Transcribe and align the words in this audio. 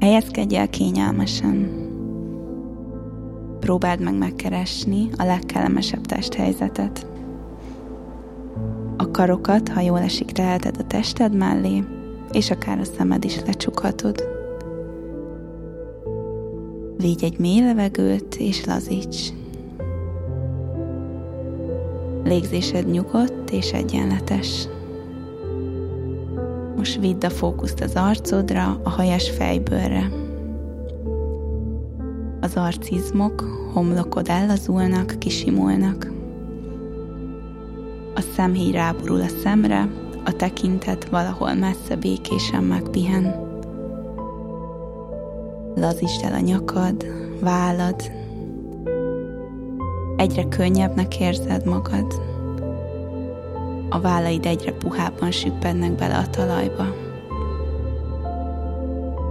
Helyezkedj 0.00 0.56
el 0.56 0.68
kényelmesen. 0.68 1.86
Próbáld 3.60 4.00
meg 4.00 4.18
megkeresni 4.18 5.08
a 5.16 5.24
legkellemesebb 5.24 6.00
testhelyzetet. 6.00 7.06
A 8.96 9.10
karokat, 9.10 9.68
ha 9.68 9.80
jól 9.80 9.98
esik, 9.98 10.32
teheted 10.32 10.76
a 10.78 10.86
tested 10.86 11.34
mellé, 11.34 11.84
és 12.32 12.50
akár 12.50 12.78
a 12.78 12.84
szemed 12.84 13.24
is 13.24 13.40
lecsukhatod. 13.46 14.24
Végy 16.96 17.24
egy 17.24 17.38
mély 17.38 17.60
levegőt, 17.60 18.34
és 18.34 18.64
lazíts. 18.64 19.32
Légzésed 22.24 22.90
nyugodt 22.90 23.50
és 23.50 23.72
egyenletes. 23.72 24.68
Most 26.78 27.00
vidd 27.00 27.24
a 27.24 27.30
fókuszt 27.30 27.80
az 27.80 27.94
arcodra, 27.94 28.80
a 28.82 28.88
hajas 28.88 29.30
fejbőrre. 29.30 30.10
Az 32.40 32.56
arcizmok, 32.56 33.40
homlokod 33.72 34.28
ellazulnak, 34.28 35.14
kisimulnak. 35.18 36.12
A 38.14 38.20
szemhéj 38.20 38.70
ráborul 38.70 39.20
a 39.20 39.28
szemre, 39.42 39.88
a 40.24 40.32
tekintet 40.32 41.08
valahol 41.08 41.54
messze 41.54 41.96
békésen 41.96 42.64
megpihen. 42.64 43.34
Lazítsd 45.74 46.24
el 46.24 46.32
a 46.32 46.40
nyakad, 46.40 47.06
vállad. 47.40 48.12
Egyre 50.16 50.44
könnyebbnek 50.48 51.20
érzed 51.20 51.66
magad. 51.66 52.37
A 53.90 54.00
vállaid 54.00 54.46
egyre 54.46 54.72
puhábban 54.72 55.30
süppednek 55.30 55.92
bele 55.92 56.16
a 56.16 56.26
talajba. 56.26 56.94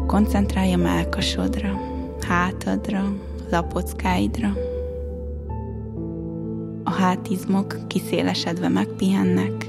Koncentrálj 0.07 0.73
a 0.73 0.77
melkasodra, 0.77 1.79
hátadra, 2.21 3.13
lapockáidra. 3.49 4.53
A 6.83 6.91
hátizmok 6.91 7.87
kiszélesedve 7.87 8.67
megpihennek. 8.67 9.67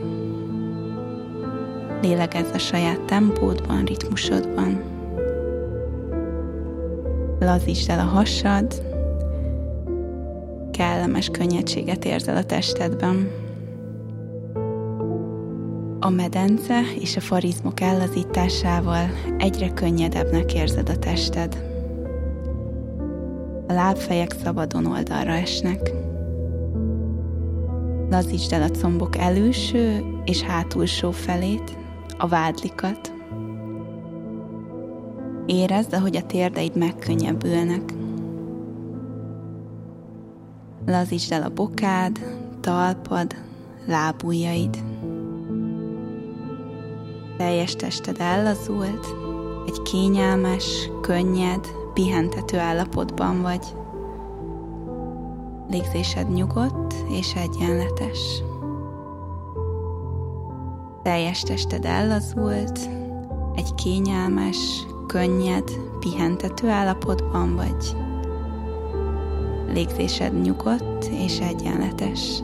Lélegezz 2.02 2.54
a 2.54 2.58
saját 2.58 3.00
tempódban, 3.00 3.84
ritmusodban. 3.84 4.82
Lazítsd 7.40 7.90
el 7.90 7.98
a 7.98 8.02
hasad, 8.02 8.82
kellemes 10.70 11.28
könnyedséget 11.28 12.04
érzel 12.04 12.36
a 12.36 12.44
testedben. 12.44 13.46
A 16.00 16.08
medence 16.08 16.80
és 17.00 17.16
a 17.16 17.20
farizmok 17.20 17.80
ellazításával 17.80 19.08
egyre 19.38 19.72
könnyedebbnek 19.72 20.54
érzed 20.54 20.88
a 20.88 20.98
tested. 20.98 21.64
A 23.66 23.72
lábfejek 23.72 24.34
szabadon 24.42 24.86
oldalra 24.86 25.32
esnek. 25.32 25.92
Lazítsd 28.10 28.52
el 28.52 28.62
a 28.62 28.70
combok 28.70 29.16
előső 29.16 30.04
és 30.24 30.42
hátulsó 30.42 31.10
felét, 31.10 31.76
a 32.18 32.28
vádlikat. 32.28 33.12
Érezd, 35.46 35.92
ahogy 35.92 36.16
a 36.16 36.26
térdeid 36.26 36.76
megkönnyebbülnek. 36.76 37.94
Lazítsd 40.86 41.32
el 41.32 41.42
a 41.42 41.50
bokád, 41.50 42.18
talpad, 42.60 43.34
lábujjaid. 43.86 44.78
Teljes 47.38 47.76
tested 47.76 48.20
ellazult, 48.20 49.06
egy 49.66 49.82
kényelmes, 49.82 50.90
könnyed, 51.00 51.68
pihentető 51.94 52.58
állapotban 52.58 53.42
vagy. 53.42 53.66
Légzésed 55.70 56.30
nyugodt 56.32 56.94
és 57.08 57.34
egyenletes. 57.34 58.42
Teljes 61.02 61.42
tested 61.42 61.84
ellazult, 61.84 62.78
egy 63.54 63.74
kényelmes, 63.74 64.86
könnyed, 65.06 65.70
pihentető 65.98 66.68
állapotban 66.68 67.56
vagy. 67.56 67.96
Légzésed 69.72 70.40
nyugodt 70.40 71.04
és 71.04 71.40
egyenletes. 71.40 72.42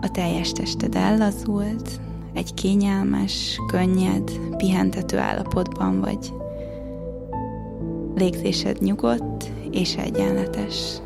A 0.00 0.10
teljes 0.10 0.52
tested 0.52 0.94
ellazult, 0.94 2.00
egy 2.36 2.54
kényelmes, 2.54 3.60
könnyed, 3.66 4.30
pihentető 4.56 5.18
állapotban 5.18 6.00
vagy. 6.00 6.32
Légzésed 8.14 8.80
nyugodt 8.80 9.50
és 9.70 9.96
egyenletes. 9.96 11.00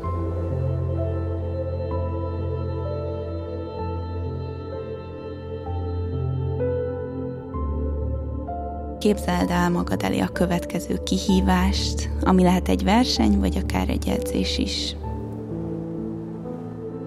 Képzeld 8.99 9.49
el 9.49 9.69
magad 9.69 10.03
elé 10.03 10.19
a 10.19 10.27
következő 10.27 10.99
kihívást, 11.03 12.09
ami 12.21 12.43
lehet 12.43 12.69
egy 12.69 12.83
verseny, 12.83 13.39
vagy 13.39 13.57
akár 13.57 13.89
egy 13.89 14.07
edzés 14.07 14.57
is. 14.57 14.95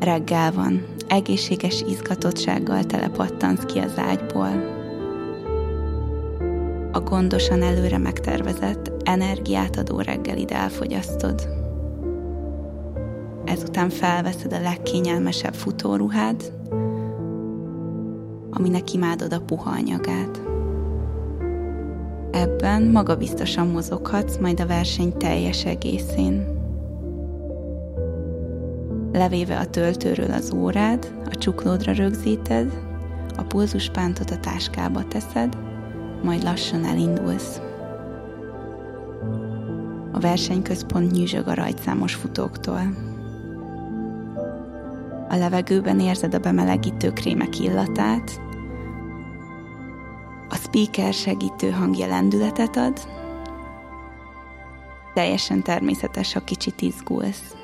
Reggel 0.01 0.53
van, 0.53 0.94
egészséges 1.09 1.85
izgatottsággal 1.89 2.85
telepattansz 2.85 3.65
ki 3.65 3.79
az 3.79 3.93
ágyból. 3.97 4.73
A 6.93 7.01
gondosan 7.01 7.63
előre 7.63 7.99
megtervezett, 7.99 8.93
energiát 9.05 9.77
adó 9.77 10.01
reggelid 10.01 10.51
elfogyasztod. 10.51 11.49
Ezután 13.45 13.89
felveszed 13.89 14.53
a 14.53 14.61
legkényelmesebb 14.61 15.55
futóruhád, 15.55 16.53
aminek 18.51 18.93
imádod 18.93 19.33
a 19.33 19.41
puha 19.41 19.71
anyagát. 19.71 20.43
Ebben 22.31 22.83
magabiztosan 22.83 23.67
mozoghatsz 23.67 24.37
majd 24.37 24.61
a 24.61 24.67
verseny 24.67 25.13
teljes 25.17 25.65
egészén 25.65 26.54
levéve 29.15 29.59
a 29.59 29.71
töltőről 29.71 30.31
az 30.31 30.53
órád, 30.53 31.13
a 31.31 31.35
csuklódra 31.35 31.93
rögzíted, 31.93 32.73
a 33.37 33.43
pulzuspántot 33.43 34.31
a 34.31 34.41
táskába 34.41 35.09
teszed, 35.09 35.57
majd 36.23 36.43
lassan 36.43 36.85
elindulsz. 36.85 37.61
A 40.13 40.19
versenyközpont 40.21 41.11
nyűzsög 41.11 41.49
a 41.49 41.55
rajtszámos 41.55 42.15
futóktól. 42.15 42.81
A 45.29 45.37
levegőben 45.37 46.01
érzed 46.01 46.35
a 46.35 46.39
bemelegítő 46.39 47.13
krémek 47.13 47.59
illatát, 47.59 48.41
a 50.49 50.55
speaker 50.55 51.13
segítő 51.13 51.71
hangja 51.71 52.07
lendületet 52.07 52.77
ad, 52.77 53.01
teljesen 55.15 55.63
természetes, 55.63 56.33
ha 56.33 56.41
kicsit 56.41 56.81
izgulsz. 56.81 57.64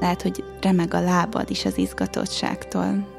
Lehet, 0.00 0.22
hogy 0.22 0.44
remeg 0.60 0.94
a 0.94 1.00
lábad 1.00 1.50
is 1.50 1.64
az 1.64 1.78
izgatottságtól. 1.78 3.14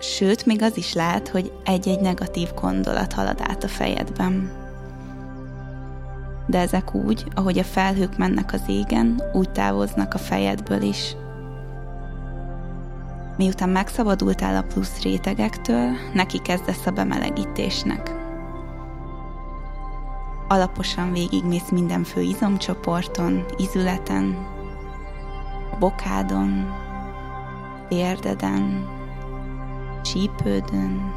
Sőt, 0.00 0.46
még 0.46 0.62
az 0.62 0.76
is 0.76 0.92
lehet, 0.92 1.28
hogy 1.28 1.52
egy-egy 1.64 2.00
negatív 2.00 2.48
gondolat 2.60 3.12
halad 3.12 3.40
át 3.40 3.64
a 3.64 3.68
fejedben. 3.68 4.50
De 6.46 6.58
ezek 6.58 6.94
úgy, 6.94 7.24
ahogy 7.34 7.58
a 7.58 7.64
felhők 7.64 8.16
mennek 8.16 8.52
az 8.52 8.62
égen, 8.68 9.22
úgy 9.32 9.50
távoznak 9.50 10.14
a 10.14 10.18
fejedből 10.18 10.82
is. 10.82 11.16
Miután 13.36 13.68
megszabadultál 13.68 14.56
a 14.56 14.66
plusz 14.66 15.02
rétegektől, 15.02 15.90
neki 16.14 16.38
kezdesz 16.38 16.86
a 16.86 16.90
bemelegítésnek. 16.90 18.14
Alaposan 20.48 21.12
végigmész 21.12 21.70
minden 21.70 22.04
fő 22.04 22.20
izomcsoporton, 22.20 23.44
izületen, 23.56 24.36
bokádon, 25.80 26.72
térdeden, 27.88 28.88
csípődön, 30.02 31.12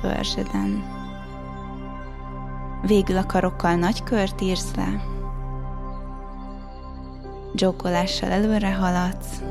törzseden. 0.00 0.84
Végül 2.82 3.16
a 3.16 3.26
karokkal 3.26 3.74
nagy 3.74 4.02
kört 4.02 4.40
írsz 4.40 4.74
le, 4.74 5.02
dzsokkolással 7.54 8.30
előre 8.30 8.74
haladsz, 8.74 9.42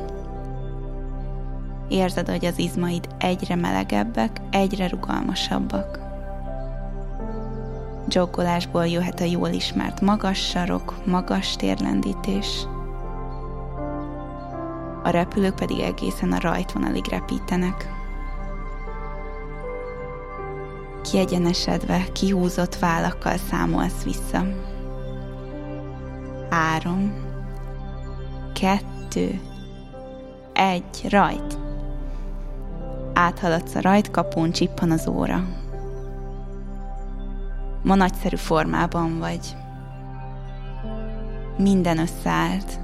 érzed, 1.87 2.29
hogy 2.29 2.45
az 2.45 2.59
izmaid 2.59 3.07
egyre 3.17 3.55
melegebbek, 3.55 4.41
egyre 4.51 4.87
rugalmasabbak. 4.87 5.99
Dzsokkolásból 8.07 8.87
jöhet 8.87 9.19
a 9.19 9.23
jól 9.23 9.49
ismert 9.49 10.01
magas 10.01 10.39
sarok, 10.39 11.05
magas 11.05 11.55
térlendítés, 11.55 12.67
a 15.03 15.09
repülők 15.09 15.55
pedig 15.55 15.79
egészen 15.79 16.31
a 16.31 16.39
rajtvonalig 16.39 17.05
repítenek. 17.09 17.93
Kiegyenesedve, 21.01 22.03
kihúzott 22.13 22.75
vállakkal 22.75 23.37
számolsz 23.49 24.03
vissza. 24.03 24.43
Három, 26.49 27.13
kettő, 28.53 29.39
egy, 30.53 31.07
rajt. 31.09 31.57
Áthaladsz 33.13 33.75
a 33.75 33.81
rajtkapun, 33.81 34.51
csippan 34.51 34.91
az 34.91 35.07
óra. 35.07 35.43
Ma 37.83 37.95
nagyszerű 37.95 38.35
formában 38.35 39.19
vagy. 39.19 39.55
Minden 41.57 41.97
összeállt. 41.97 42.79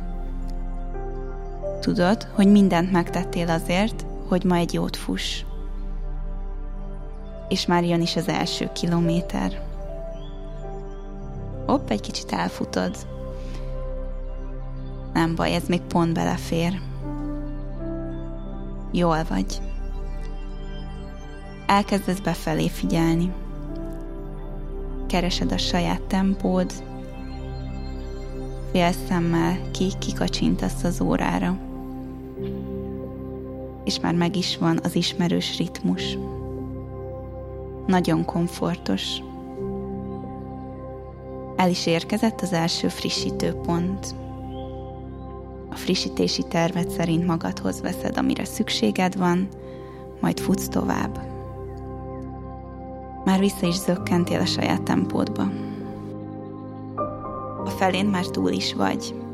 Tudod, 1.86 2.28
hogy 2.34 2.48
mindent 2.48 2.92
megtettél 2.92 3.50
azért, 3.50 4.06
hogy 4.28 4.44
ma 4.44 4.56
egy 4.56 4.74
jót 4.74 4.96
fuss. 4.96 5.44
És 7.48 7.66
már 7.66 7.84
jön 7.84 8.02
is 8.02 8.16
az 8.16 8.28
első 8.28 8.70
kilométer. 8.74 9.62
Hopp, 11.66 11.90
egy 11.90 12.02
kicsit 12.02 12.32
elfutod. 12.32 12.96
Nem 15.14 15.36
baj, 15.36 15.54
ez 15.54 15.68
még 15.68 15.82
pont 15.82 16.14
belefér. 16.14 16.82
Jól 18.92 19.24
vagy. 19.30 19.62
Elkezdesz 21.68 22.20
befelé 22.20 22.70
figyelni. 22.70 23.34
Keresed 25.08 25.52
a 25.52 25.58
saját 25.58 26.02
tempód, 26.02 26.74
félszemmel 28.72 29.72
ki 29.72 29.92
kikacsintasz 30.00 30.84
az 30.84 31.02
órára. 31.02 31.74
És 33.86 34.00
már 34.00 34.14
meg 34.14 34.36
is 34.36 34.58
van 34.58 34.80
az 34.84 34.96
ismerős 34.96 35.58
ritmus. 35.58 36.18
Nagyon 37.88 38.26
komfortos. 38.26 39.04
El 41.56 41.70
is 41.70 41.86
érkezett 41.86 42.42
az 42.42 42.54
első 42.54 42.88
frissítőpont. 42.88 44.16
A 45.72 45.76
frissítési 45.76 46.44
tervet 46.44 46.90
szerint 46.90 47.26
magadhoz 47.26 47.82
veszed, 47.82 48.18
amire 48.18 48.46
szükséged 48.46 49.18
van, 49.18 49.48
majd 50.20 50.40
futsz 50.40 50.68
tovább. 50.68 51.20
Már 53.26 53.40
vissza 53.40 53.68
is 53.68 53.76
zökkentél 53.76 54.40
a 54.40 54.46
saját 54.46 54.82
tempódba. 54.82 55.52
A 57.66 57.70
felén 57.70 58.06
már 58.06 58.26
túl 58.26 58.52
is 58.52 58.74
vagy. 58.74 59.25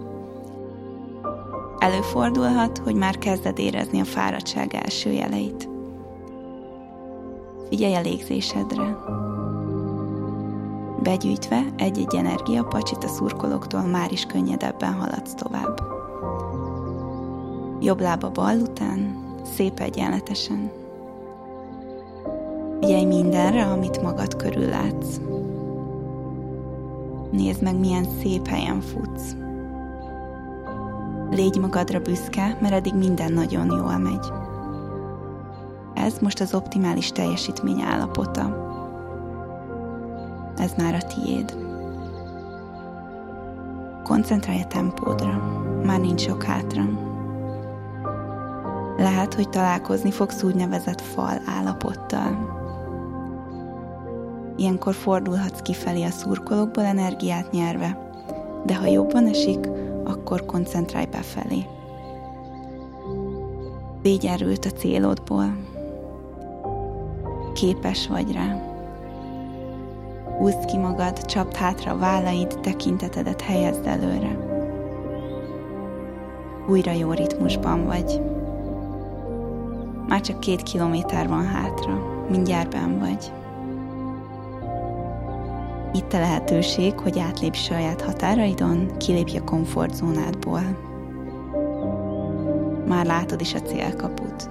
Előfordulhat, 1.82 2.78
hogy 2.78 2.96
már 2.96 3.18
kezded 3.18 3.60
érezni 3.60 4.00
a 4.00 4.06
fáradtság 4.06 4.74
első 4.74 5.12
jeleit. 5.12 5.70
Figyelj 7.70 7.96
a 7.96 8.02
légzésedre. 8.02 8.98
Begyűjtve 11.04 11.66
egy-egy 11.78 12.16
energiapacsit 12.16 13.04
a 13.04 13.08
szurkolóktól 13.08 13.82
már 13.82 14.12
is 14.12 14.26
könnyedebben 14.26 14.94
haladsz 14.94 15.34
tovább. 15.34 15.80
Jobb 17.80 18.00
lába 18.00 18.30
bal 18.30 18.58
után, 18.58 19.26
szép 19.56 19.80
egyenletesen. 19.80 20.72
Figyelj 22.80 23.06
mindenre, 23.06 23.64
amit 23.64 24.02
magad 24.02 24.36
körül 24.36 24.70
látsz. 24.70 25.20
Nézd 27.32 27.64
meg, 27.64 27.80
milyen 27.80 28.06
szép 28.22 28.48
helyen 28.48 28.82
futsz. 28.82 29.41
Légy 31.32 31.60
magadra 31.60 32.00
büszke, 32.00 32.58
mert 32.62 32.74
eddig 32.74 32.96
minden 32.96 33.34
nagyon 33.34 33.66
jól 33.66 33.98
megy. 33.98 34.32
Ez 35.94 36.18
most 36.20 36.40
az 36.40 36.54
optimális 36.54 37.12
teljesítmény 37.12 37.82
állapota. 37.82 38.70
Ez 40.58 40.74
már 40.78 40.94
a 40.94 41.08
tiéd. 41.14 41.58
Koncentrálj 44.04 44.62
a 44.62 44.68
tempódra, 44.68 45.62
már 45.86 46.00
nincs 46.00 46.22
sok 46.22 46.44
hátra. 46.44 46.84
Lehet, 48.98 49.34
hogy 49.34 49.50
találkozni 49.50 50.12
fogsz 50.12 50.44
úgynevezett 50.44 51.02
fal 51.02 51.42
állapottal. 51.46 52.60
Ilyenkor 54.56 54.94
fordulhatsz 54.94 55.62
kifelé 55.62 56.04
a 56.04 56.10
szurkolókból 56.10 56.84
energiát 56.84 57.52
nyerve, 57.52 58.12
de 58.66 58.76
ha 58.76 58.86
jobban 58.86 59.28
esik, 59.28 59.70
akkor 60.06 60.46
koncentrálj 60.46 61.06
befelé. 61.06 61.66
Légy 64.04 64.26
erőt 64.26 64.66
a 64.66 64.70
célodból. 64.70 65.58
Képes 67.54 68.08
vagy 68.08 68.32
rá. 68.32 68.72
Húzd 70.38 70.66
ki 70.66 70.78
magad, 70.78 71.26
csapd 71.26 71.56
hátra 71.56 71.98
vállaid, 71.98 72.60
tekintetedet 72.62 73.42
helyezd 73.42 73.86
előre. 73.86 74.50
Újra 76.70 76.92
jó 76.92 77.12
ritmusban 77.12 77.86
vagy. 77.86 78.22
Már 80.08 80.22
csak 80.22 80.40
két 80.40 80.64
kilométer 80.64 81.28
van 81.28 81.46
hátra, 81.46 82.26
mindjárt 82.30 82.70
ben 82.70 83.00
vagy. 83.00 83.32
Itt 85.94 86.14
a 86.14 86.20
lehetőség, 86.20 87.00
hogy 87.00 87.20
átlépj 87.20 87.58
saját 87.58 88.02
határaidon, 88.02 88.98
kilépj 88.98 89.38
a 89.38 89.44
komfortzónádból. 89.44 90.62
Már 92.88 93.06
látod 93.06 93.42
is 93.42 93.54
a 93.54 93.62
célkaput. 93.62 94.50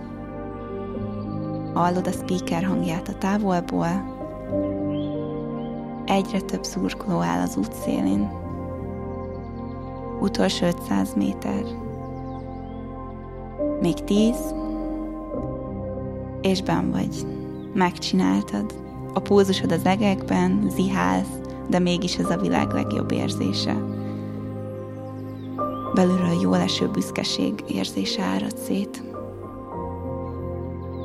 Hallod 1.74 2.06
a 2.06 2.10
speaker 2.10 2.64
hangját 2.64 3.08
a 3.08 3.18
távolból. 3.18 4.18
Egyre 6.06 6.40
több 6.40 6.64
szurkoló 6.64 7.20
áll 7.20 7.40
az 7.40 7.56
útszélén. 7.56 8.30
Utolsó 10.20 10.66
500 10.66 11.14
méter. 11.14 11.62
Még 13.80 13.94
10, 13.94 14.54
és 16.40 16.62
ben 16.62 16.90
vagy. 16.90 17.26
Megcsináltad. 17.74 18.89
A 19.12 19.20
pulzusod 19.20 19.72
az 19.72 19.84
egekben, 19.84 20.70
zihálsz, 20.70 21.40
de 21.68 21.78
mégis 21.78 22.16
ez 22.16 22.30
a 22.30 22.36
világ 22.36 22.72
legjobb 22.72 23.12
érzése. 23.12 23.76
Belülről 25.94 26.40
jól 26.40 26.56
eső 26.56 26.88
büszkeség 26.88 27.64
érzése 27.66 28.22
árad 28.22 28.56
szét. 28.56 29.02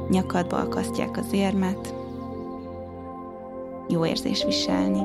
Nyakadba 0.09 0.57
akasztják 0.57 1.17
az 1.17 1.27
érmet. 1.31 1.93
Jó 3.87 4.05
érzés 4.05 4.43
viselni. 4.43 5.01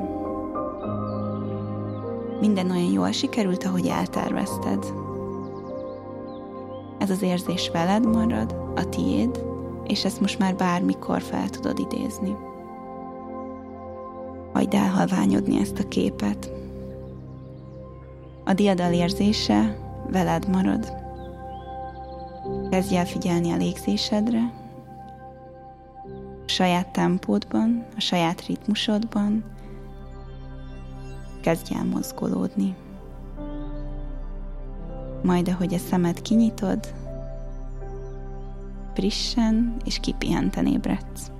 Minden 2.39 2.71
olyan 2.71 2.91
jól 2.91 3.11
sikerült, 3.11 3.63
ahogy 3.63 3.87
eltervezted. 3.87 4.93
Ez 6.97 7.09
az 7.09 7.21
érzés 7.21 7.69
veled 7.73 8.05
marad, 8.05 8.55
a 8.75 8.89
tiéd, 8.89 9.43
és 9.83 10.05
ezt 10.05 10.21
most 10.21 10.39
már 10.39 10.55
bármikor 10.55 11.21
fel 11.21 11.49
tudod 11.49 11.79
idézni 11.79 12.49
hagyd 14.53 14.73
elhalványodni 14.73 15.59
ezt 15.59 15.79
a 15.79 15.87
képet. 15.87 16.51
A 18.45 18.53
diadal 18.53 18.93
érzése 18.93 19.77
veled 20.09 20.49
marad. 20.49 20.93
Kezdj 22.69 22.95
el 22.95 23.05
figyelni 23.05 23.51
a 23.51 23.57
légzésedre, 23.57 24.53
a 26.45 26.49
saját 26.49 26.87
tempódban, 26.87 27.85
a 27.95 27.99
saját 27.99 28.45
ritmusodban, 28.45 29.43
kezdj 31.41 31.73
el 31.73 31.85
mozgolódni. 31.85 32.75
Majd, 35.23 35.49
ahogy 35.49 35.73
a 35.73 35.77
szemed 35.77 36.21
kinyitod, 36.21 36.93
frissen 38.93 39.75
és 39.85 39.99
kipihenten 39.99 40.65
ébredsz. 40.65 41.31